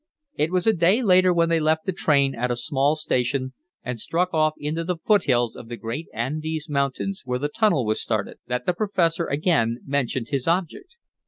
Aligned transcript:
It 0.33 0.49
was 0.49 0.65
a 0.65 0.73
day 0.73 1.03
later 1.03 1.31
when 1.31 1.49
they 1.49 1.59
left 1.59 1.85
the 1.85 1.91
train 1.91 2.33
at 2.33 2.49
a 2.49 2.55
small 2.55 2.95
station, 2.95 3.53
and 3.83 3.99
struck 3.99 4.33
off 4.33 4.55
into 4.57 4.83
the 4.83 4.97
foothills 5.05 5.55
of 5.55 5.67
the 5.69 5.77
great 5.77 6.07
Andes 6.11 6.67
Mountains, 6.67 7.21
where 7.23 7.37
the 7.37 7.49
tunnel 7.49 7.85
was 7.85 8.01
started, 8.01 8.39
that 8.47 8.65
the 8.65 8.73
professor 8.73 9.27
again 9.27 9.77
mentioned 9.85 10.29
his 10.29 10.47
object. 10.47 10.95